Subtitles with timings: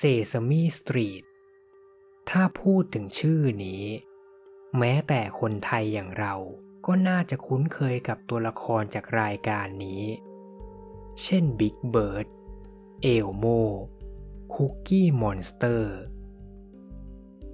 [0.00, 1.24] Sesame Street
[2.30, 3.84] ถ้าพูดถึงชื่อนี้
[4.78, 6.34] แม้แต่คนไทยอย่างเรา
[6.86, 10.04] ก็น่าจะคุ้นเคยกับตัวละครจากรายการนี้
[11.22, 12.26] เช่น Big Bird
[13.02, 13.44] เอลโม
[14.54, 15.98] คุกกี้มอนสเตอร์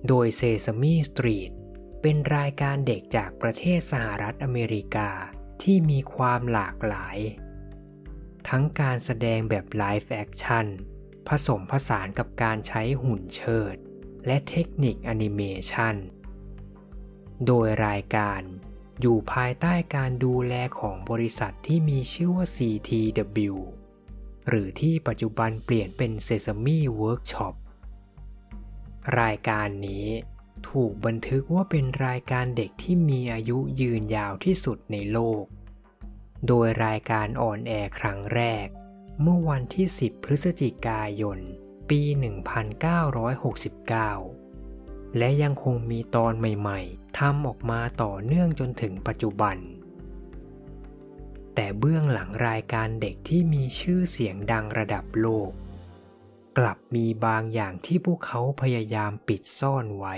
[0.07, 1.53] โดย Sesame Street
[2.03, 5.11] เป็นรายการเด็กจากประเทศสหรัฐอเมริกา
[5.63, 7.19] ที่มีความหลากหลาย
[8.49, 10.67] ทั้งการแสดงแบบ live action
[11.29, 13.77] ผสมผสานกับการใช้หุ่นเชิด
[14.27, 15.97] และเทคนิคแอนิเมชัน
[17.47, 18.41] โดยรายการ
[19.01, 23.55] อยู่ภายใต้การดูแลของบริษัทที่มีชื่อว่า CTW
[24.49, 27.55] หรือที่ปัจจุบันเปลี่ยนเป็น Sesame Workshop
[29.21, 30.07] รายการนี้
[30.71, 35.45] ถูกบันทึกว่าเป็นรายการเด็กที่มีอายุยืนยาวที่สุดในโลก
[36.47, 38.67] โดยรายการ on air ครั้งแรก
[39.23, 41.39] เมื่อวันที่ 10 พฤศจิกายน
[41.91, 42.01] ปี
[43.41, 49.57] 1969 และยังคงมีตอนใหม่ๆทำออกมาต่อเนื่องจนถึงปัจจุบัน
[51.55, 55.51] แต่เบื้องหลังรายการเด็กที่มีชื่อเสียงดังระดับโลก
[56.59, 60.17] กลับมีบางอย่างที่พวกเขาพยายามปิดซ่อนไว้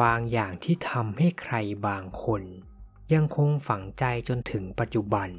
[0.00, 1.54] บางอย่างที่ทำให้ใคร
[1.86, 2.42] บางคน
[3.14, 5.30] ยังคงฝังใจจนถึงปัจจุบัน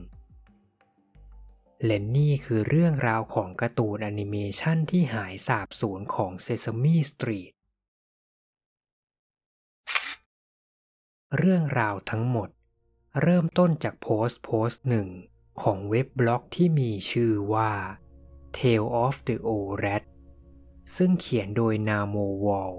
[1.85, 7.51] และนี่คือเรื่องราวของการ์ตูนแอนิเมชันที่หายสาบสูญของ Sesame Street
[11.37, 12.49] เรื่องราวทั้งหมด
[13.21, 15.09] เริ่มต้นจากโพสต์โพสต์หนึ่ง
[15.61, 17.71] ของเว็บบล็อกที่มีชื่อว่า
[18.57, 20.03] Tale of the Old Rat
[20.95, 22.73] ซึ่งเขียนโดยนาโมวอล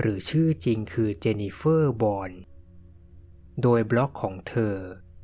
[0.00, 2.30] หรือชื่อจริงคือเจนนิเฟอร์บอน
[3.62, 4.76] โดยบล็อกของเธอ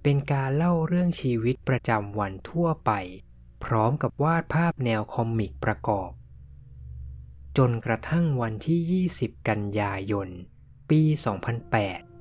[0.06, 2.92] เป็นการเล่าเรื่องชีวิตประจำวันทั่วไป
[3.64, 6.10] พร้อมกับวาดภาพแนวคอมิกประกอบ
[7.56, 10.28] จนกระทั่งวันที่ 20 กันยายน
[10.90, 11.02] ปี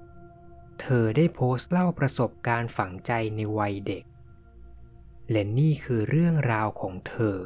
[0.01, 4.03] 2008 เธอได้โพสต์เล่าประสบการณ์ฝังใจในวัยเด็ก
[5.31, 7.39] และนี่คือเรื่องราวของเธอ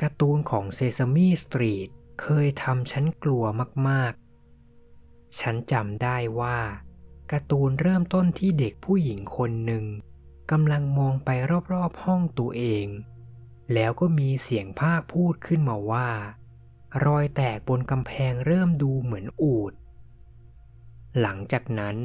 [0.00, 1.90] การ์ตูนของ Sesame Street
[2.22, 3.44] เคยทำฉันกลัว
[3.88, 6.58] มากๆ ฉันจำได้ว่า
[7.32, 9.84] การ์ตูนเริ่มต้นที่เด็กผู้หญิงคนหนึ่ง
[10.50, 11.30] กำลังมองไป
[11.72, 12.86] รอบๆห้องตัวเอง
[13.74, 16.10] แล้วก็มีเสียงภาคพูดขึ้นมาว่า
[17.06, 19.72] รอยแตกบนกำแพงเริ่มดูเหมือนอูด
[21.20, 21.96] หลังจากนั้น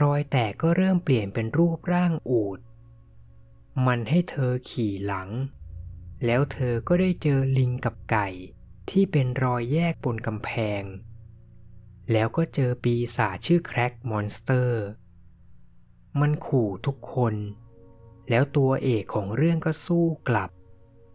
[0.00, 2.58] รอยแตกก็เริ่มเปลี่ยนเป็นรูปร่างอูด
[3.86, 5.30] มันให้เธอขี่หลัง
[6.24, 8.28] แล้วเธอก็ได้เจอลิงกับไก่
[8.90, 10.50] ที่เป็นรอยแยกบนกำแพ
[10.80, 10.82] ง
[12.12, 14.84] แล้วก็เจอปีศาจชื่อแคร็กมอนสเตอร์
[16.20, 17.34] มันขู่ทุกคน
[18.30, 20.50] แล้วตัวเอกของเรื่องก็สู้กลับ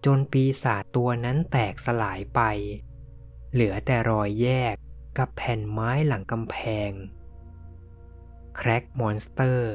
[0.05, 2.41] จนปีศาจตัวนั้นแตกสลายไป
[3.53, 4.75] เหลือแต่รอยแยก
[5.17, 6.57] กับแผ่นไม้หลังกำแพ
[6.89, 6.91] ง
[8.55, 9.71] Crack Monster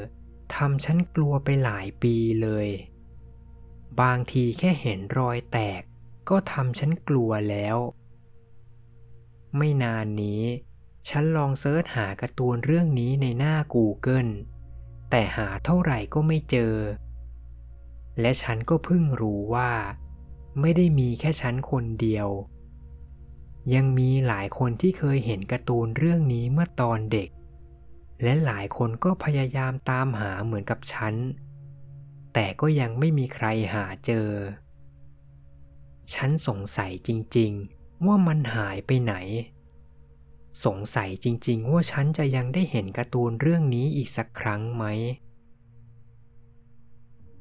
[0.54, 2.68] ทำฉันกลัวไปหลายปีเลย
[4.00, 5.82] บางทีแค่เห็นรอยแตก
[6.28, 7.76] ก็ทำฉันกลัวแล้ว
[9.56, 10.42] ไม่นานนี้
[11.08, 14.32] ฉันลอง search หาการ์ตูนเรื่องนี้ในหน้า Google
[15.10, 16.74] แต่หาเท่าไหร่ก็ไม่เจอ
[18.20, 19.72] และฉันก็เพิ่งรู้ว่า
[20.60, 22.28] ไม่ได้มีแค่ฉันคนเดียว
[23.74, 27.28] ยังมีหลายคนที่เคยเห็นการ์ตูนเรื่องนี้เมื่อตอนเด็ก
[28.22, 31.14] และหลายคนก็พยายามตามหาเหมือนกับฉัน
[32.34, 34.28] แต่ก็ยังไม่มีใครหาเจอ
[36.14, 39.14] ฉันสงสัยจริงๆ ว่ามันหายไปไหน
[40.64, 44.84] สงสัยจริงๆ ว่าฉันจะยังได้เห็นการ์ตูนเรื่องนี้อีกสักครั้งไหม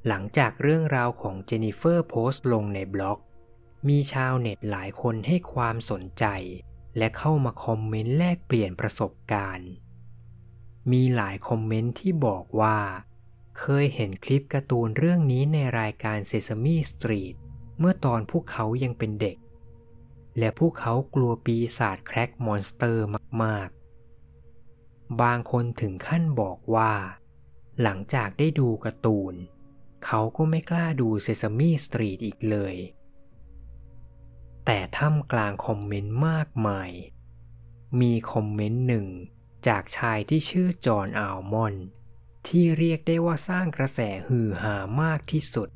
[0.08, 3.20] หลังจากเรื่องราวของเจนนิเฟอร์โพสต์ลงในบล็อก
[3.88, 6.26] มีชาวเน็ตหลายคนให้ความสนใจ
[6.98, 9.70] และเข้ามาคอมเมนต์แลกเปลี่ยนประสบการณ์
[10.92, 12.78] มีหลายคอมเมนต์ที่บอกว่า
[13.60, 17.36] เคยเห็นคลิปการ์ตูนเรื่องนี้ในรายการ Sesame Street
[17.80, 19.38] เมื่อตอนพวกเขายังเป็นเด็ก
[20.38, 23.06] และพวกเขากลัวปีศาจ Crack Monster
[23.44, 26.94] มากๆ บางคนถึงขั้นบอกว่า
[27.82, 29.34] หลังจากได้ดูการ์ตูน
[30.06, 32.76] เขาก็ไม่กล้าดู Sesame Street อีกเลย
[34.66, 36.92] แต่ท่ามกลางคอมเมนต์มากมาย
[38.02, 39.08] มีคอมเมนต์หนึ่ง
[39.68, 41.76] จากชายที่ชื่อจอห์นอัลมอน
[42.48, 45.70] ที่เรียกได้ว่าสร้างกระแสฮือฮามากที่สุด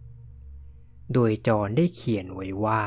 [1.14, 2.84] โดยจอนได้เขียนไว้ว่า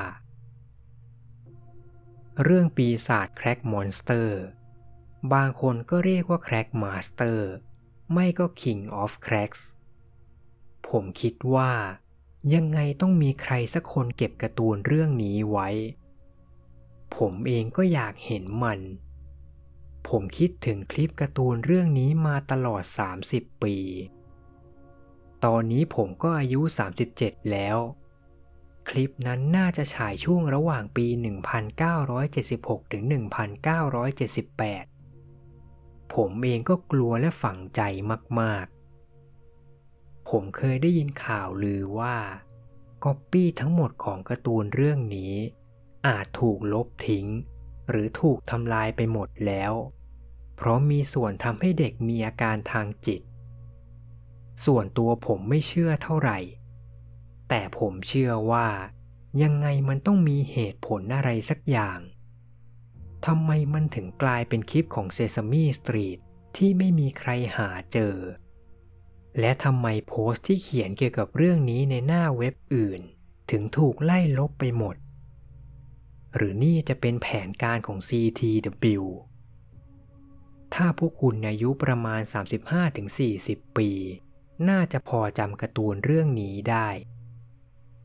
[2.42, 4.40] เรื่องปีศาจ Crack Monster
[5.32, 7.48] บางคนก็เรียกว่า Crack Master
[8.12, 9.62] ไม่ก็ King of Cracks
[10.88, 11.72] ผมคิดว่า
[12.54, 15.68] ยังไงต้องมีใครสักคนเก็บการ์ตูนเรื่องนี้ไว้
[17.16, 18.80] ผมเองก็อยากเห็นมัน
[20.08, 22.82] ผมคิดถึงคลิปการ์ตูนเรื่องนี้มาตลอด
[23.22, 23.76] 30 ปี
[25.44, 26.60] ตอนนี้ผมก็อายุ
[27.06, 27.78] 37 แล้ว
[28.88, 31.06] คลิปนั้นน่าจะฉายช่วงระหว่างปี
[32.18, 33.02] 1976 ถึง
[34.98, 37.80] 1978 ผมเองก็กลัวและฝังใจ
[38.40, 38.66] มาก
[39.48, 42.16] ๆ ผมเคยได้ยินข่าวลือว่า
[43.04, 45.34] ก๊อปปี้ทั้งหมดของการ์ตูนเรื่องนี้
[46.06, 47.26] อาจถูกลบทิ้ง
[47.90, 49.72] หรือถูกทำลายไปหมดแล้ว
[50.56, 53.20] เพราะมีส่วนทำให้เด็กมีอาการทางจิต
[54.64, 56.38] ส่วนตัวผมไม่เชื่อเท่าไหร่
[57.50, 58.68] แต่ผมเชื่อว่า
[59.42, 61.98] ยังไงมันต้องมีเหตุผลอะไรสักอย่าง
[63.26, 66.18] ทำไมมันถึงกลายเป็นคลิปของเซซามีสตรีท
[66.56, 68.16] ที่ไม่มีใครหาเจอ
[69.40, 73.00] และทำไมโพสต์ที่เขียนเกี่ยวกับเรื่องนี้ในหน้าเว็บอื่น
[73.50, 74.96] ถึงถูกไล่ลบไปหมด
[76.34, 79.04] หรือนี่จะเป็นแผนการของ CTW
[80.74, 82.20] ถ้าพวกคุณอายุประมาณ
[82.98, 83.90] 35-40 ปี
[84.68, 86.88] น่าจะพอจำการ์ตูนเรื่องนี้ได้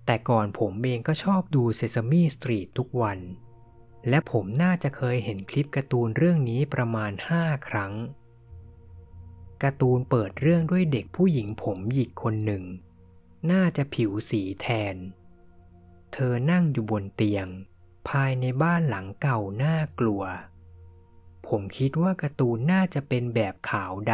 [0.06, 3.20] แต่ก่อนผมเองก็ชอบดูเซซามีสตรีททุกวัน
[4.10, 7.94] และผมน่าจะเคยเห็นคลิปการ์ตูนเรื่องนี้ประมาณ 5 ครั้ง
[9.64, 12.64] การ์ตูนเปิดเรื่องด้วยเด็กผู้หญิงผมหยิกคนหนึ่ง
[13.52, 14.96] น่าจะผิวสีแทน
[16.14, 17.48] เธอนั่งอยู่บนเตียง
[18.10, 20.24] ภายในบ้านหลังเก่าน่ากลัว
[21.48, 24.14] ผมคิดว่าการ์ตูนน่าจะเป็นแบบขาวด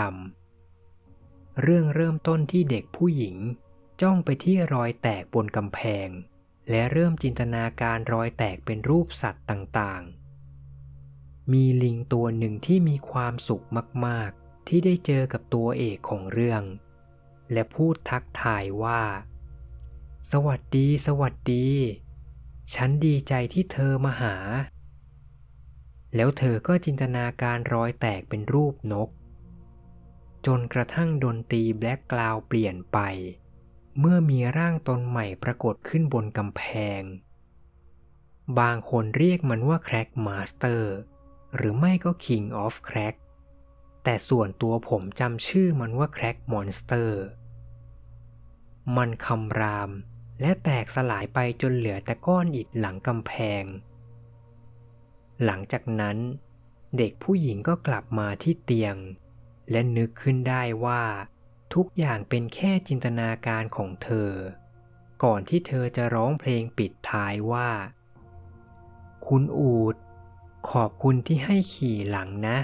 [0.82, 3.36] ำเรื่องเริ่มต้นที่เด็กผู้หญิง
[4.02, 6.10] จ้องไปที่รอยแตกบนกำแพง
[6.70, 13.66] และเริ่มจินตนาการรอยแตกเป็นรูปสัตว์ต่างๆ มีลิงตัวหนึ่งที่มีความสุข
[14.06, 16.64] มากๆ ที่ได้เจอกับตัวเอกของเรื่อง
[17.52, 19.04] และพูดทักทายว่า
[20.32, 21.70] สวัสดี สวัสดี
[22.76, 24.36] ฉันดีใจที่เธอมาหา
[26.16, 29.10] แล้วเธอก็จินตนาการรอยแตกเป็นรูปนก
[30.46, 33.00] จนกระทั่งดนตรี background เปลี่ยนไป
[34.00, 36.64] เมื่อมีร่างตนใหม่ปรากฏขึ้นบนกำแพ
[37.00, 37.02] ง
[38.60, 40.94] บางคนเรียกมันว่า Crack Master
[41.56, 43.16] หรือไม่ก็ King of Crack
[44.04, 47.22] แต่ส่วนตัวผมจำชื่อมันว่า Crack Monster
[48.98, 49.92] มันคำราม
[50.42, 53.64] และแตกสลายไปจนเหลือแต่ก้อนอิฐหลังกำแพง
[55.44, 56.18] หลังจากนั้น
[56.98, 58.96] เด็กผู้หญิงก็กลับมาที่เตียง
[59.72, 61.04] และนึกขึ้นได้ว่า
[61.74, 64.32] ทุกอย่างเป็นแค่จินตนาการของเธอ
[65.24, 67.70] ก่อนที่เธอจะร้องเพลงปิดท้ายว่า
[69.28, 69.96] คุณอูด
[70.70, 72.58] ขอบคุณที่ให้ขี่หลังนะ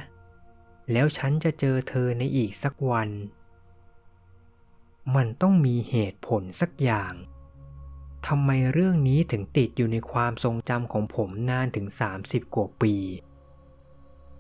[0.92, 3.10] แล้วฉันจะเจอเธอในอีกสักวัน
[5.16, 7.14] มันต้องมีเหตุผลสักอย่าง
[8.28, 11.88] ทำไมเรื่องนี้ถึงติดอยู่ในความทรงจำของผมนานถึง
[12.22, 12.96] 30 กว่าปี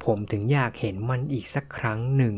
[0.03, 2.35] ผมถึงอยากเห็นมันอีกสักครั้งหนึ่ง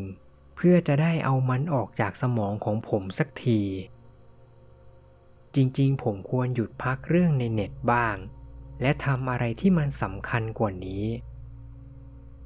[0.61, 3.61] เพื่อจะได้เอามันออกจากสมองของผมสักที
[5.55, 8.15] จริงๆ ผมควรหยุดพักเรื่องในเน็ตบ้าง
[8.81, 11.05] และทำอะไรที่มันสำคัญกว่านี้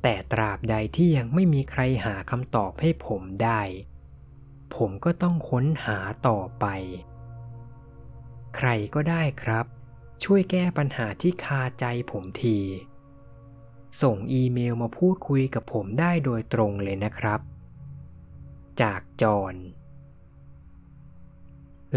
[0.02, 3.62] แต่ตราบใดที่ยังไม่มีใครหาคำตอบให้ผมได้
[4.76, 6.66] ผมก็ต้องค้นหาต่อไป
[8.56, 9.66] ใครก็ได้ครับ
[10.24, 12.60] ช่วยแก้ปัญหาที่คาใจผมที
[14.02, 17.42] ส่งอีเมลมาพูดคุยกับผมได้โดยตรงเลยนะครับ
[18.82, 19.56] จากจอห์น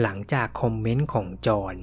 [0.00, 1.76] หลังจากคอมเมนต์ของจอห์น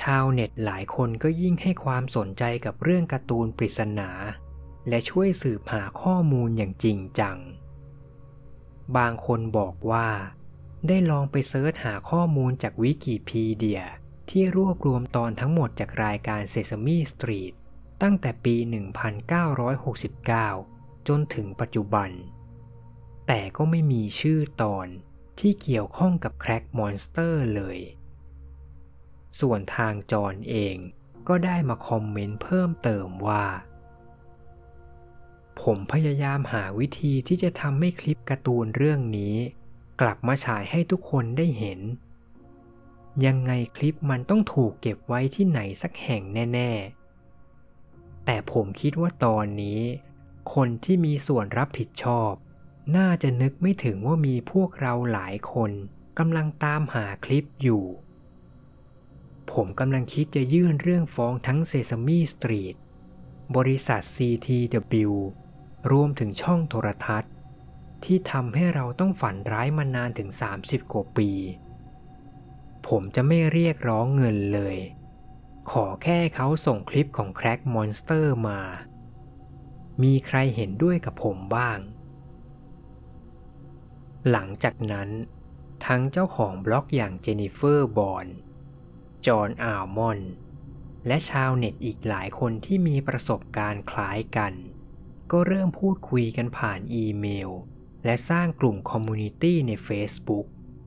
[0.00, 4.10] ชาวเน็ตหลายคนก็ยิ่งให้ความสนใจกับเรื่องการ์ตูนปริศนา
[4.88, 7.38] และช่วยสืบหาข้อมูลอย่างจริงจัง
[8.96, 10.08] บางคนบอกว่า
[10.88, 13.82] ได้ลองไป search หาข้อมูลจากวิกิพีเดีย
[14.30, 17.54] ที่รวบรวมตอนทั้งหมดจากรายการ Sesame Street
[18.02, 18.56] ตั้งแต่ปี
[19.80, 22.10] 1969 จนถึงปัจจุบัน
[23.30, 24.86] แต่ก็ไม่มีชื่อตอน
[25.38, 27.78] ที่เกี่ยวข้องกับ Crack Monster เลย
[29.40, 30.76] ส่วนทางจอนเอง
[31.28, 33.44] ก็ได้มาคอมเมนต์เพิ่มเติมว่า
[35.62, 39.34] ผมพยายามหาวิธีที่จะทำให้คลิปการ์ตูนเรื่องนี้
[40.00, 41.80] กลับมาฉายให้ทุกคนได้เห็น
[43.26, 46.22] ยังไงคลิปมันต้องถูกเก็บไว้ที่ไหนสักแห่ง
[46.54, 46.70] แน่
[47.48, 49.80] ๆ แต่ผมคิดว่าตอนนี้
[50.54, 52.32] คนที่มีส่วนรับผิดชอบ
[52.96, 55.70] น่าจะนึกไม่ถึงว่ามีพวกเราหลายคน
[56.18, 57.84] กำลังตามหาคลิปอยู่
[59.52, 62.76] ผมกำลังคิดจะยื่นเรื่องฟ้องทั้ง Sesame Street
[63.56, 65.12] บริษัท CTW
[65.90, 67.32] รวมถึงช่องโทรทัศน์
[68.04, 70.30] ที่ทำให้เราต้องฝันร้ายมานานถึง
[70.60, 71.30] 30 กว่าปี
[72.88, 74.76] ผมจะไม่เรียกร้องเงินเลย
[75.70, 78.60] ขอแค่เขาส่งคลิปของ Crack Monster มา
[80.02, 81.78] มีใครเห็นด้วยกับผมบ้าง
[84.30, 85.10] หลังจากนั้น
[85.86, 88.26] ทั้งเจ้าของบล็อกอย่างเจนิเฟอร์บอน
[89.26, 90.20] จอห์นอาวมอน
[91.06, 94.52] และชาวเน็ตอีกหลายคนที่มีประสบการณ์คล้ายกัน
[95.30, 97.50] ก็เริ่มพูดคุยกันผ่านอีเมล
[98.04, 100.46] และสร้างกลุ่ม community ใน Facebook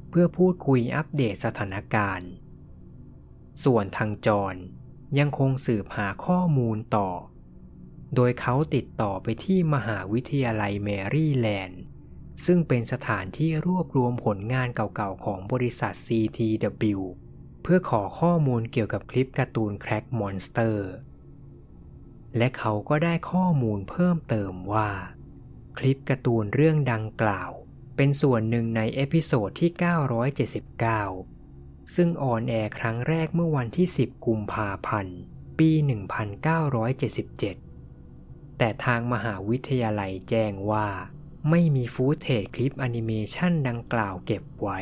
[0.10, 2.30] เพื่อพูดคุยอัปเดตสถานการณ์
[3.64, 4.56] ส่วนทางจอน
[5.20, 7.10] ยังคงสืบหาข้อมูลต่อ
[8.16, 11.82] โดยเขาติดต่อไปที่มหาวิทยาลัยแมรี่แลนด์
[12.46, 17.00] ซึ่งเป็นสถานที่รวบรวมผลงานเก่าๆของบริษัท CTW
[17.64, 20.90] เพื่อขอข้อมูลเกี่ยวกับคลิปการ์ตูน Crack Monster
[22.38, 24.90] และเขาก็ได้ข้อมูลเพิ่มเติมว่า
[25.78, 27.52] คลิปการ์ตูนเรื่องดังกล่าว
[27.96, 29.72] เป็นส่วนหนึ่งใน episode ที่
[31.08, 35.18] 979 ซึ่ง on air ครั้งแรกเมื่อวันที่ 10 กุมภาพันธ์
[35.60, 35.72] ปี
[37.76, 40.88] 1977 แต่ทางมหาวิทยาลัยแจ้งว่า
[41.50, 44.80] ไม่มี footage คลิปแอนิเมชันดังกล่าวเก็บไว้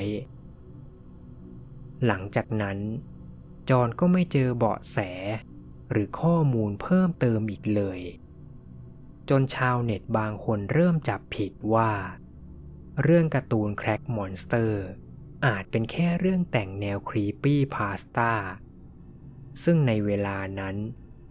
[2.06, 2.78] หลังจากนั้น
[3.70, 4.98] จอนก็ไม่เจอเบาะแส
[5.92, 8.00] หรือข้อมูลเพิ่มเติมอีกเลย
[9.30, 11.92] จนชาวเน็ตบางคนเริ่มจับผิดว่า
[13.04, 14.84] เรื่องการ์ตูน Crack Monster
[15.46, 18.32] อาจเป็นแค่เรื่องแต่งแนว creepypasta
[19.64, 20.76] ซึ่งในเวลานั้น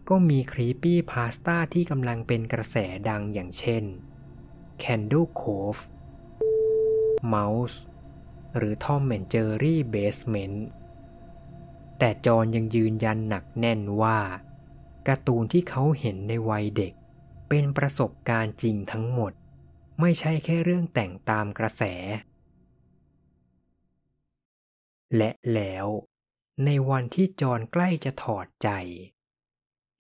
[0.09, 2.77] ก็มี creepypasta ที่กำลังเป็นกระแส
[3.09, 3.85] ดังอย่างเช่น
[4.83, 5.81] Candle Cove
[7.35, 7.77] Mouse
[8.57, 10.59] หรือ Tom and Jerry Basement
[11.99, 14.19] แต่จอนยังยืนยันหนักแน่นว่า
[15.09, 16.93] การ์ตูนที่เขาเห็นในวัยเด็ก
[17.49, 19.33] เป็นประสบการณ์จริงทั้งหมด
[20.01, 21.83] ไม่ใช่แค่เรื่องแต่งตามกระแส
[25.17, 25.87] และแล้ว
[26.65, 28.69] ในวันที่จอนใกล้จะถอดใจ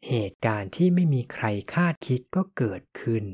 [0.08, 3.25] เหตุการณ์ที่ไม่มีใครคาดคิดก็เกิดขึ้น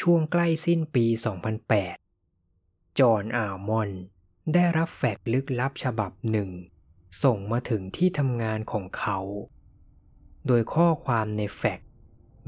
[0.00, 1.06] ช่วงใกล้สิ้นปี
[2.02, 3.90] 2008 จอห์นอาวมอน
[4.54, 6.50] ได้รับแฟกลึกลับฉบับหนึ่ง
[7.22, 9.18] ส่งมาถึงที่ทำงานของเขา
[10.46, 11.80] โดยข้อความในแฟก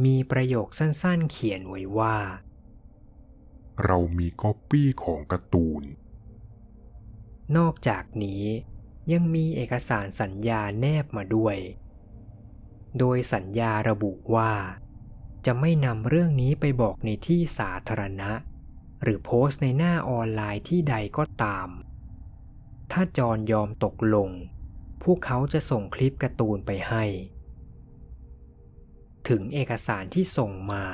[0.04, 2.18] มีประโยคสั้นๆเขียนไว้ว่า
[3.84, 5.82] เรามีก๊อปปี้ของการ์ตูน
[7.56, 8.44] นอกจากนี้
[9.12, 11.56] ยังมีเอกสารสัญญาแนบมาด้วย
[12.98, 14.52] โดยสัญญาระบุว่า
[15.50, 18.32] จะไม่นำเรื่องนี้ไปบอกในที่สาธารณะ
[19.02, 21.68] หรือโพสต์ในหน้าออนไลน์ที่ใดก็ตาม
[22.92, 24.30] ถ้าจอนยอมตกลง
[25.02, 27.04] พวกเขาจะส่งคลิปการ์ตูนไปให้
[29.28, 30.86] ถึงเอกสารที่ส่งมา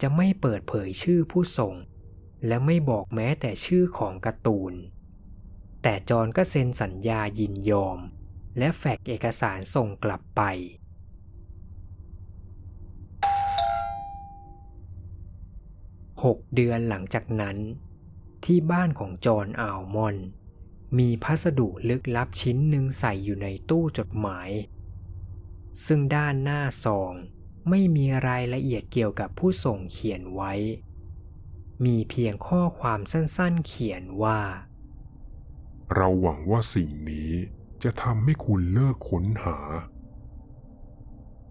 [0.00, 1.74] จะไม่เปิดเผยชื่อผู้ส่ง
[2.46, 4.74] และไม่บอกแม้แต่ชื่อของการ์ตูน
[5.82, 7.98] แต่จอนก็เซ็นสัญญายินยอม
[8.58, 10.42] และแฟกเอกสารส่งกลับไป
[16.22, 17.56] หกเดือนหลังจากนั้น
[18.44, 20.16] ที่บ้านของจอห์นอัลมอน
[20.98, 24.50] มีพัสดุลึกลับชิ้นหนึ่งใส่อยู่ในตู้จดหมาย
[25.86, 27.12] ซึ่งด้านหน้าซอง
[27.68, 30.52] ไม่มีรายละเอียดเกี่ยวกับผู้ส่งเขียนไว้
[31.84, 34.40] มีเพียงข้อความสั้นๆเขียนว่า
[35.94, 37.30] เราหวังว่าสิ่งนี้
[37.82, 39.58] จะทำให้คุณเลิกค้นหา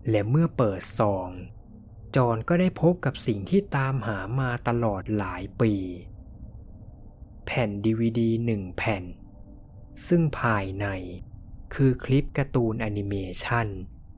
[0.09, 1.29] และเมื่อเปิดซอง
[2.15, 5.73] จอนก็ได้พบกับสิ่งที่ตามหามาตลอดหลายปี
[7.45, 9.03] แผ่นดีวดีหนึ่งแผ่น
[10.07, 10.87] ซึ่งภายใน
[11.73, 13.13] คือคลิปการ์ตูนแอนิเม
[13.43, 13.67] ชัน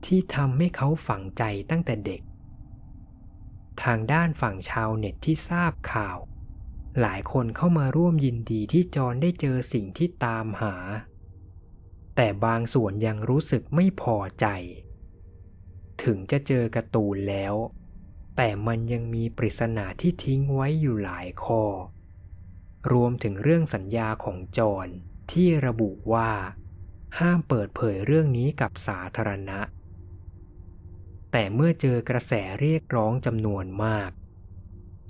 [0.06, 2.22] ที่ทำให้เขาฝังใจตั้งแต่เด็ก
[3.82, 6.18] ทางด้านฝั่งชาวเน็ตที่ทราบข่าว
[7.00, 10.74] หลายคนเข้ามาร่วมยินดีที่จอนได้เจอสิ่งที่ตามหา
[12.16, 14.46] แต่บางส่วนยังรู้สึกไม่พอใจ
[16.02, 17.54] ถึงจะเจอการ์ตูนแล้ว
[18.36, 21.64] แต่มันยังมีปริศนาที่ทิ้งไว้อยู่หลายข้อ
[22.92, 24.88] รวมถึงเรื่องสัญญาของจอน
[25.32, 26.30] ที่ระบุว่า
[27.18, 29.60] ห้ามเปิดเผยเรื่องนี้กับสาธารณะ
[31.32, 34.10] แต่เมื่อเจอกระแสเรียกร้องจำนวนมาก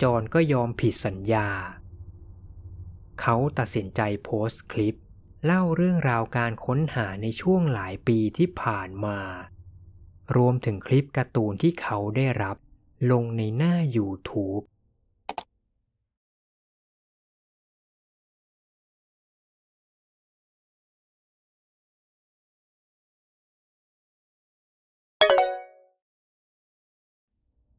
[0.01, 1.49] จอนก็ยอมผิดสัญญา
[3.21, 4.95] เขาตัดสินใจโพสต์คลิป
[5.45, 9.19] เล่าเรื่องราวการค้นหาในช่วงหลายปีที่ผ่านมา
[10.35, 12.57] รวมถึงคลิปการ์ตูนที่เขาได้รับ
[13.11, 14.63] ลงในหน้า YouTube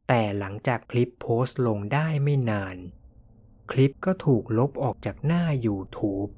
[0.08, 2.76] แต่หลังจากคลิปโพสต์ลงได้ไม่นาน
[3.70, 6.30] คลิปก็ถูกลบออกจากหน้า YouTube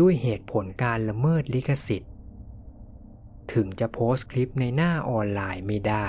[0.00, 2.12] ด้วยเหตุผลการละเมิดลิขสิทธิ์
[3.52, 6.08] ถึงจะโพสต์คลิปในหน้าออนไลน์ไม่ได้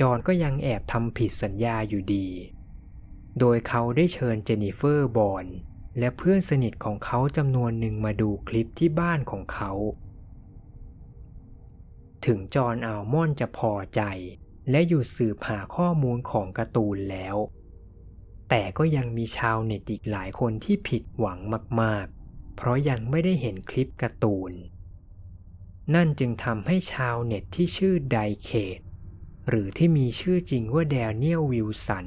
[0.00, 2.28] จอห์นก็ยังแอบทำผิดสัญญาอยู่ดี
[3.38, 5.46] โดยเขาได้เชิญเจนิเฟอร์บอน
[5.98, 9.72] และเพื่อนสนิทของเขาจำนวนหนึ่งมาดูคลิปที่บ้านของเขา
[12.26, 14.02] ถึงจอห์นอัลมอนด์จะพอใจ
[14.70, 17.36] และหยุดสืบหาข้อมูลของการ์ตูนแล้ว
[18.48, 21.38] แต่ก็ยังมีชาวเน็ตอีกหลายคนที่ผิดหวัง
[21.82, 24.52] มากๆ เพราะยังไม่ได้เห็นคลิปการ์ตูน
[25.94, 28.80] นั่นจึงทำให้ชาวเน็ตที่ชื่อ Dycaite
[29.48, 32.06] หรือที่มีชื่อจริงว่าแดเนียลวิลสัน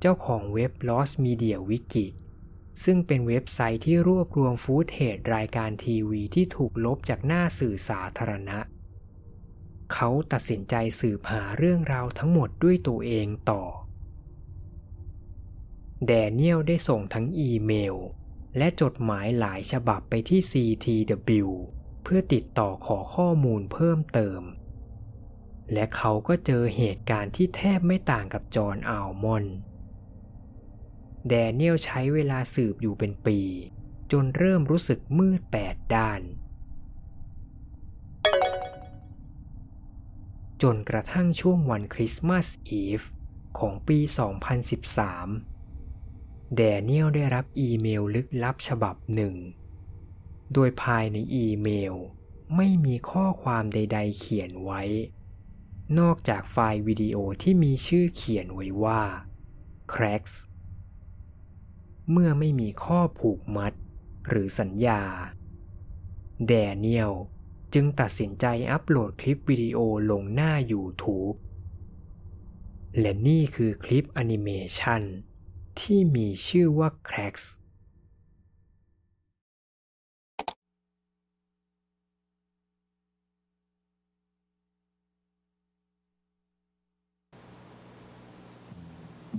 [0.00, 2.06] เจ้าของเว็บ Lost Media Wiki
[2.84, 8.58] ซึ่งเป็นเว็บไซต์ที่รวบรวม footage รายการทีวีที่ถูกลบจากหน้าสื่อสาธารณะ
[9.92, 13.62] เขาตัดสินใจสืบหาเรื่องราวทั้งหมดด้วยตัวเองต่อ
[16.06, 17.96] แดเนียลได้ส่งทั้งอีเมล
[18.58, 21.48] และจดหมายหลายฉบับไปที่ CTW
[22.02, 24.40] เพื่อติดต่อขอข้อมูลเพิ่มเติม
[25.72, 29.44] และเขาก็เจอเหตุการณ์ที่แทบไม่ต่างกับจอห์นอัลมอน
[31.28, 33.40] แดเนียลใช้เวลาสืบอยู่เป็นปี
[34.12, 36.20] จนเริ่มรู้สึกมืดแปดด้าน
[40.62, 43.02] จนกระทั่งช่วงวันคริสต์มาสอีฟ
[43.58, 43.98] ของปี
[45.72, 49.34] 2013 แดเนียลได้รับอีเมลลึกลับฉบับหนึ่ง
[50.52, 51.94] โดยภายในอีเมล
[52.56, 54.82] ไม่มีข้อความใด ๆ เขียนไว้
[55.98, 59.02] นอกจากไฟล์วิดีโอที่มีชื่อเขียนไว้ว่า
[59.92, 60.34] Cracks
[62.10, 63.72] เมื่อไม่มีข้อผูกมัด
[64.28, 65.02] หรือสัญญา
[66.46, 67.12] แดเนียล
[67.74, 69.78] จึงตัดสินใจอัปโหลดคลิปวิดีโอ
[70.10, 71.36] ลงหน้า YouTube
[73.00, 75.02] และนี่คือคลิปแอนิเมชัน
[75.80, 77.44] ที่มีชื่อว่า Cracks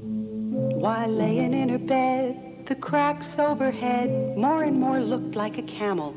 [0.02, 6.16] While laying in her bed, the cracks overhead more and more looked like a camel.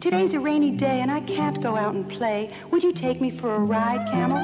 [0.00, 2.50] Today's a rainy day and I can't go out and play.
[2.70, 4.38] Would you take me for a ride, camel?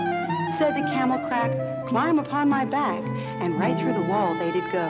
[0.58, 3.02] Said the camel crack, climb upon my back,
[3.40, 4.88] and right through the wall they did go.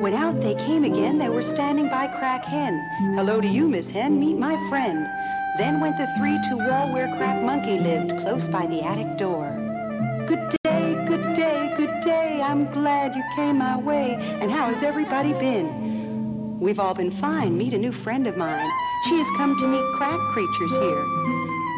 [0.00, 2.78] When out they came again, they were standing by Crack Hen.
[3.14, 5.06] Hello to you, Miss Hen, meet my friend.
[5.56, 9.56] Then went the three to wall where Crack Monkey lived, close by the attic door.
[10.28, 10.57] Good day,
[12.58, 14.14] I'm glad you came my way.
[14.40, 16.58] And how has everybody been?
[16.58, 17.56] We've all been fine.
[17.56, 18.68] Meet a new friend of mine.
[19.04, 21.04] She has come to meet crack creatures here.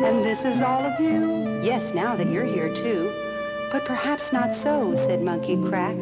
[0.05, 1.61] And this is all of you?
[1.63, 3.13] Yes, now that you're here too.
[3.71, 5.97] But perhaps not so, said Monkey Crack.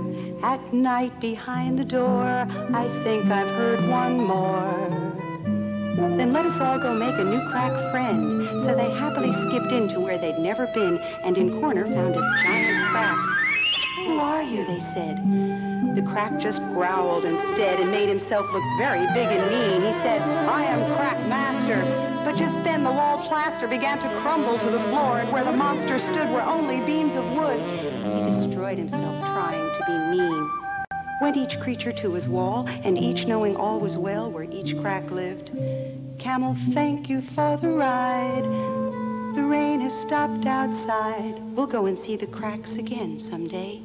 [0.45, 4.89] At night behind the door, I think I've heard one more.
[6.17, 8.61] Then let us all go make a new crack friend.
[8.61, 12.91] So they happily skipped into where they'd never been, and in corner found a giant
[12.91, 13.38] crack.
[14.09, 14.65] Who are you?
[14.65, 15.19] they said.
[15.95, 19.87] The crack just growled instead and made himself look very big and mean.
[19.87, 21.83] He said, I am Crack Master.
[22.25, 25.53] But just then the wall plaster began to crumble to the floor, and where the
[25.53, 27.61] monster stood were only beams of wood.
[27.61, 30.51] He destroyed himself trying to be mean.
[31.21, 35.11] Went each creature to his wall, and each knowing all was well where each crack
[35.11, 35.53] lived.
[36.19, 38.45] Camel, thank you for the ride.
[39.35, 41.39] The rain has stopped outside.
[41.55, 43.83] We'll go and see the cracks again someday.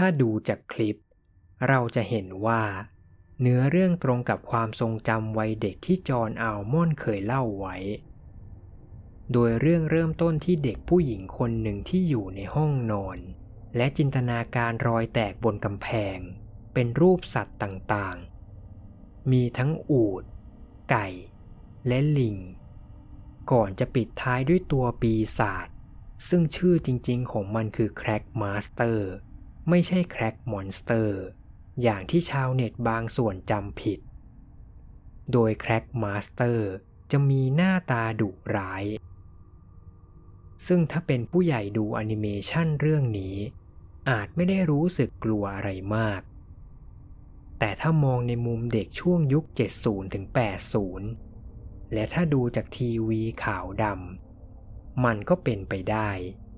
[0.00, 0.96] ถ้าดูจากคลิป
[1.68, 2.62] เราจะเห็นว่า
[3.40, 7.76] เนื้อเรื่องตรงกับความทรงจำวัยเด็กที่จอห์นอัลมอนเคยเล่าไว้
[9.32, 13.18] โดยเรื่องเริ่มต้นที่เด็กผู้หญิงคนหนึ่งที่อยู่ในห้องนอน
[13.76, 16.18] และจินตนาการรอยแตกบนกำแพง
[16.74, 20.22] เป็นรูปสัตว์ต่างๆ มีทั้งอูด
[20.90, 21.08] ไก่
[21.86, 22.38] และลิง
[23.52, 25.68] ก่อนจะปิดท้ายด้วยตัวปีศาจ
[26.28, 29.10] ซึ่งชื่อจริงๆของมันคือ Crack Master
[29.68, 31.18] ไม่ใช่ Crack Monster
[31.82, 33.98] อย่างที่ชาวเน็ตบางส่วนจำผิด
[35.32, 36.68] โดย Crack Master
[37.10, 38.84] จะมีหน้าตาดุร้าย
[40.66, 43.36] ซึ่งถ้าเป็นผู้ใหญ่ดูแอนิเมชันเรื่องนี้
[44.10, 46.22] อาจไม่ได้รู้สึกกลัวอะไรมาก
[47.58, 49.44] แต่ถ้ามองในมุมเด็กช่วงยุค
[49.80, 50.24] 70ถึง
[51.08, 56.10] 80 และถ้าดูจากทีวีขาวดำ มันก็เป็นไปได้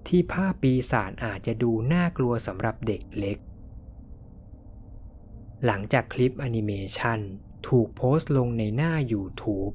[0.08, 3.38] ที่ภาพปีศาจอาจจะดูน่ากลัวสำหรับเด็กเล็ก
[5.64, 7.20] หลังจากคลิปแอนิเมชัน
[7.68, 9.72] ถูกโพสต์ลงในหน้า YouTube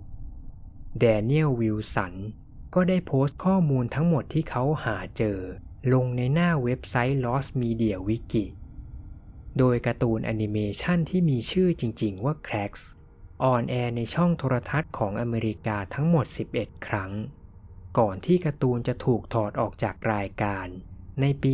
[1.00, 2.14] แดเนียลวิลสัน
[2.76, 5.40] ก็ได้โพสต์ข้อมูลทั้งหมดที่เขาหาเจอ
[5.94, 8.46] ลงในหน้าเว็บไซต์ Lost Media Wiki
[9.58, 12.84] โดยการ์ตูนแอนิเมชันที่มีชื่อจริง ๆ ว่า Cracks
[13.44, 17.12] ออนแอร์ในช่องโทรทัศน์ของอเมริกาทั้งหมด 11 ครั้ง
[17.98, 20.68] ก่อนที่การ์ตูนจะถูกถอดออกจากรายการ
[21.22, 21.46] ในป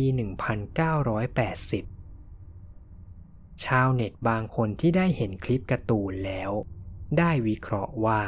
[2.42, 6.50] 1980 ชาวเน็ตบางคนที่ได้เห็นคลิปการ์ตูนแล้ว
[7.18, 8.22] ได้วิเคราะห์ว่า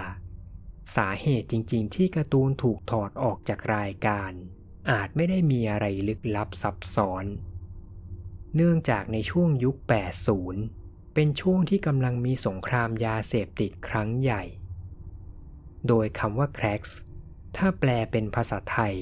[0.96, 4.30] สาเหตุจริงๆ ที่การ์ตูนถูกถอดออกจากรายการ
[4.90, 7.24] อาจไม่ได้มีอะไรลึกลับซับซ้อน
[8.56, 9.76] เนื่องจากในช่วงยุค
[10.44, 14.42] 80 เป็นช่วงที่กำลังมีสงครามยาเสพติดครั้งใหญ่
[15.88, 16.92] โดยคำว่า cracks
[17.56, 18.96] ถ้าแปลเป็นภาษาไทย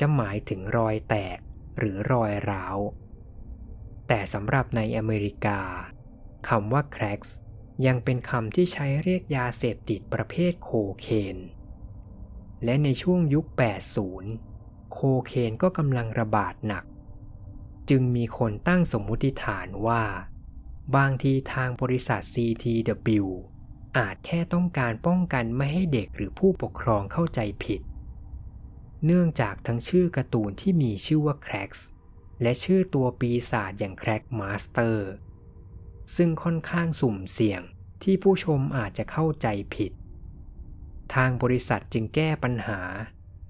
[0.00, 1.38] จะหมายถึงรอยแตก
[1.78, 2.78] หรือรอยร้าว
[4.08, 5.60] แต่สำหรับในอเมริกา
[6.48, 7.30] คำว่า cracks
[7.86, 10.70] ยังเป็นคำที่ใช้เรียกยาเสพติดประเภทโค
[11.00, 11.36] เคน
[12.64, 13.46] และในช่วงยุค
[14.18, 16.84] 80 โคเคนก็กำลังระบาดหนัก
[17.90, 20.04] จึงมีคนตั้งสมมุติฐานว่า
[20.96, 23.26] บางทีทางบริษัท CTW
[23.98, 27.80] อาจแค่ต้องการป้องกันไม่ให้เด็กหรือผู้ปกครองเข้าใจผิด
[29.04, 31.80] เนื่องจากทั้งชื่อการ์ตูนที่มีชื่อว่า Cracks
[32.42, 34.96] และชื่อตัวปีศาจอย่าง Crack Master
[36.16, 37.62] ซึ่งค่อนข้างสุ่มเสี่ยง
[38.02, 39.92] ที่ผู้ชมอาจจะเข้าใจผิด
[41.14, 42.80] ทางบริษัทจึงแก้ปัญหา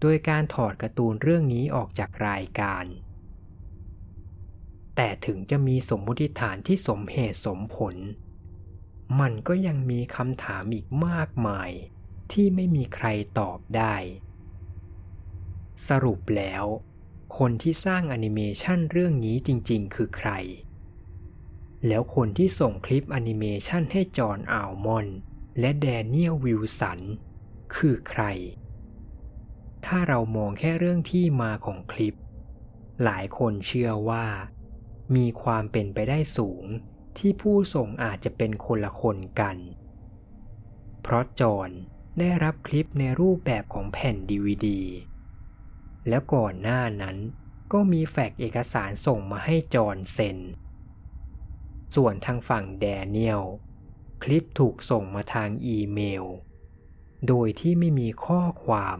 [0.00, 2.84] โดยการถอดการ์ตูนเรื่องนี้ออกจากรายการ
[4.96, 7.96] แต่ถึงจะมีสมมติฐานที่สมเหตุสมผล
[9.20, 11.70] มันก็ยังมีคำถามอีกมากมาย
[12.32, 13.06] ที่ไม่มีใคร
[13.38, 13.94] ตอบได้
[15.88, 16.64] สรุปแล้ว
[17.38, 20.30] คนที่สร้างแอนิเมชันเรื่องนี้จริงๆ คือใคร
[21.86, 25.06] แล้วคนที่ส่งคลิปแอนิเมชันให้จอห์นอัลมอน
[25.60, 27.00] และแดเนียลวิลสัน
[27.76, 28.22] คือใคร
[29.86, 32.14] ถ้าเรามองแค่เรื่องที่มาของคลิป
[33.04, 34.26] หลายคนเชื่อว่า
[35.16, 36.64] มีความเป็นไปได้สูง
[37.18, 39.56] ที่ผู้ส่งอาจจะเป็นคนละคนกัน
[41.02, 41.70] เพราะจอห์น
[42.18, 44.80] ได้รับคลิปในรูปแบบของแผ่นดีวดี
[46.08, 47.16] แล้วก่อนหน้านั้น
[47.72, 50.38] ก็มีแฟกเอกสารส่งมาให้จอห์นเซ็น
[51.94, 53.42] ส่วนทางฝั่งแดเนียล
[54.22, 56.24] คลิปถูกส่งมาทางอีเมล
[57.28, 58.98] โดยที่ไม่มีข้อความ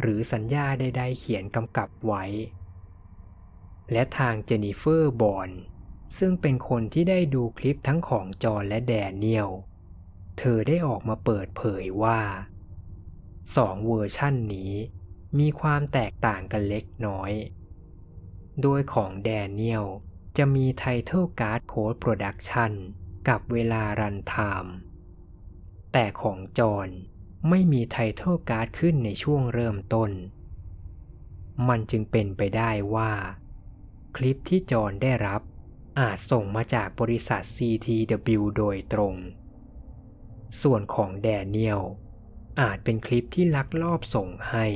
[0.00, 2.24] หรือสัญญาใดๆเขียนกำกับไว้
[3.92, 5.50] และทางเจนนิเฟอร์บอน
[6.18, 9.50] ซึ่งเป็นคนที่ได้ดูคลิปทั้งของจอห์นและแดเนียล
[10.38, 12.20] เธอได้ออกมาเปิดเผยว่า
[13.56, 14.72] สองเวอร์ชั่นนี้
[15.38, 17.32] มีความแตกต่างกันเล็กน้อย
[18.62, 19.86] โดยของแดเนียล
[20.36, 22.72] จะมี Title Card Code Production
[23.28, 24.74] กับเวลา runtime
[25.92, 26.88] แต่ของจอห์น
[27.48, 30.10] ไม่มี Title Card ขึ้นในช่วงเริ่มต้น
[31.68, 33.12] มันจึงเป็นไปได้ว่า
[34.16, 35.42] คลิปที่จอห์นได้รับ
[36.00, 39.14] อาจส่งมาจากบริษัท CTW โดยตรง
[40.62, 41.82] ส่วนของแดเนียล
[42.60, 44.66] อาจเป็นคลิปที่ลักลอบส่งให้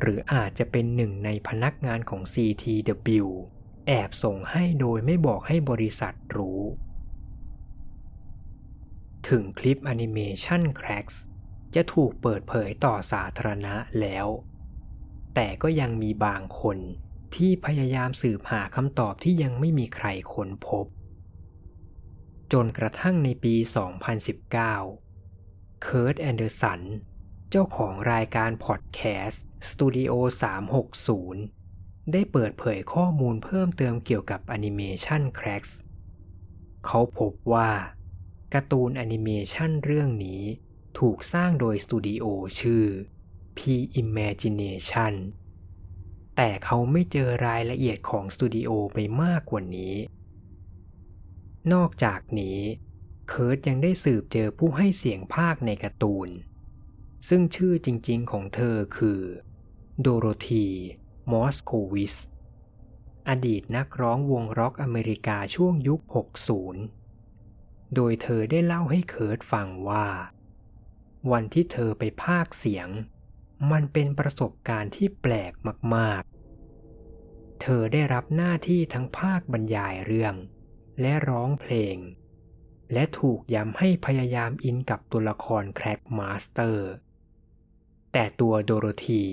[0.00, 3.26] หรืออาจจะเป็นหนึ่งในพนักงานของ CTW
[3.86, 6.62] แอบส่งให้โดยไม่บอกให้บริษัทรู้
[9.28, 11.16] ถึงคลิปแอนิเมชัน Cracks
[11.74, 14.26] จะถูกเปิดเผยต่อสาธารณะแล้ว
[15.34, 16.78] แต่ก็ยังมีบางคน
[17.36, 20.86] ที่พยายามสืบหาคำตอบที่ยังไม่มีใครค้นพบ
[22.52, 23.54] จนกระทั่งในปี
[24.28, 24.50] 2019
[25.82, 26.80] เคิร์ตแอนเดอร์สัน
[27.50, 30.12] เจ้าของรายการพอดแคสต์ Studio
[30.92, 35.72] 360 ได้เปิดเผยข้อมูลเพิ่มเติมเกี่ยวกับแอนิเมชัน Cracks
[36.86, 37.70] เขาพบว่า
[38.54, 40.42] การ์ตูนแอนิเมชันเรื่องนี้
[40.98, 42.24] ถูกสร้างโดยสตูดิโอ
[42.60, 42.84] ชื่อ
[43.58, 43.60] P
[44.02, 45.14] Imagination
[46.36, 49.94] แต่เขาไม่เจอรายละเอียดของสตูดิโอไปมากกว่านี้
[51.72, 52.58] นอกจากนี้
[53.28, 56.28] เคิร์ตยังได้สืบเจอผู้ให้เสียงภาคในการ์ตูน
[57.28, 59.20] ซึ่งชื่อจริงๆของเธอคือ
[60.00, 60.66] โดโรธี
[61.32, 62.14] มอสโควิส
[63.28, 66.00] อดีตนักร้องวงร็อกอเมริกาช่วงยุค
[67.18, 70.06] 60 โดยเธอได้เล่าให้เคิร์ตฟังว่า
[71.30, 72.88] วันที่เธอไปภาคเสียง
[73.70, 75.52] มันเป็นประสบการณ์ที่แปลก
[75.94, 80.34] มากๆ เธอได้รับหน้าที่ทั้งภาคบรรยายเรื่อง
[81.00, 81.96] และร้องเพลง
[82.92, 86.88] และถูกย้ำให้พยายามอินกับตัวละคร Crack Master
[88.12, 89.24] แต่ตัวโดโรธี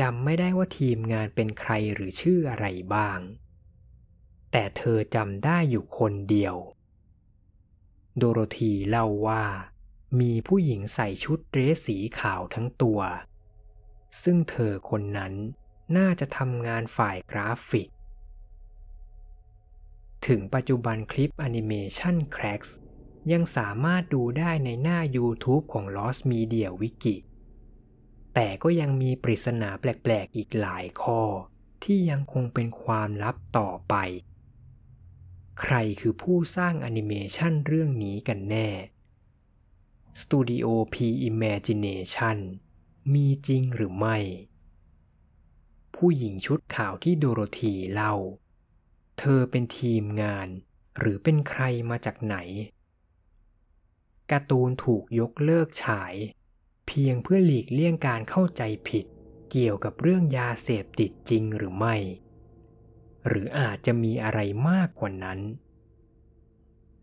[0.00, 3.18] จำไม่ได้ว่าทีมงานเป็นใครหรือชื่ออะไรบ้าง
[4.52, 6.56] แต่เธอจำได้อยู่คนเดียว
[8.16, 9.44] โดโรธีเล่าว่า
[10.20, 13.00] มีผู้หญิงใส่ชุดเดรสสีขาวทั้งตัว
[14.22, 15.32] ซึ่งเธอคนนั้น
[15.96, 17.88] น่าจะทำงานฝ่ายกราฟิก
[20.26, 22.70] ถึงปัจจุบันคลิปแอนิเมชัน Cracks
[23.32, 27.16] ยังสามารถดูได้ในหน้า YouTube ของ Lost Media Wiki
[28.34, 31.22] แต่ก็ยังมีปริศนาแปลกๆอีกหลายข้อ
[31.84, 33.94] ที่ยังคงเป็นความลับต่อไป
[35.60, 38.68] ใครคือผู้สร้างแอนิเมชันเรื่องนี้กันแน่
[40.20, 40.96] Studio P
[41.30, 42.38] Imagination
[43.12, 44.16] มีจริงหรือไม่
[45.96, 48.14] ผู้หญิงชุดขาวที่โดโรธีเล่า
[49.18, 50.48] เธอเป็นทีมงาน
[50.98, 52.36] หรือเป็นใครมาจากไหน
[54.30, 56.14] การ์ตูนถูกยกเลิกฉาย
[56.86, 59.06] เพียงเพื่อหลีกเลี่ยงการเข้าใจผิด
[59.50, 61.96] เกี่ยวกับเรื่องยาเสพติดจริงหรือไม่
[63.26, 65.40] หรืออาจจะมีอะไรมากกว่านั้น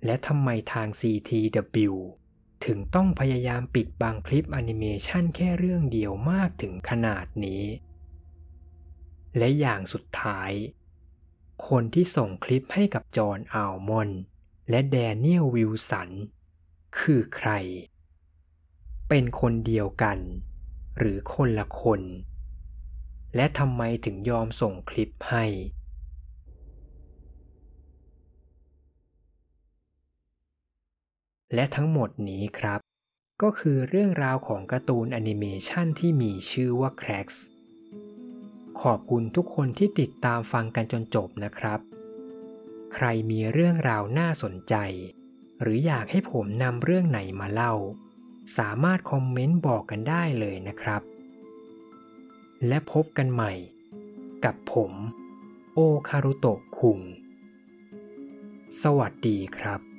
[0.06, 1.94] และทำไมทาง CTW
[2.66, 7.64] ถึงต้องพยายามปิดบังคลิปแอนิเมชันแค่เรื่องเดียวมากถึงขนาดนี้
[9.38, 10.52] และอย่างสุดท้าย
[11.68, 14.10] คนที่ส่งคลิปให้กับจอห์นอัลมอน
[14.70, 16.10] และแดเนียลวิลสัน
[17.00, 17.50] คือใคร
[19.10, 20.20] เป็นคนเดียวกัน
[20.98, 22.02] หรือคนละคน
[23.36, 25.46] และทำไมถึงยอมส่งคลิปให้
[31.54, 32.80] และทั้งหมดนี้ครับ
[33.42, 37.38] ก็คือเรื่องราวของการ์ตูนแอนิเมชันที่มีชื่อว่า Cracks
[38.82, 41.80] ขอบคุณทุกคนที่ติดตามฟังกันจนจบนะครับ
[42.94, 44.76] ใครมีเรื่องราวน่าสนใจ
[45.62, 47.74] หรืออยากให้ผมนำเรื่องไหนมาเล่า
[48.58, 51.02] สามารถคอมเมนต์บอกกันได้เลยนะครับ
[52.68, 53.54] และพบกันใหม่
[54.46, 54.92] กับผม
[55.74, 57.00] โอคารุโตะคุง
[58.82, 59.91] สวัสดีครับ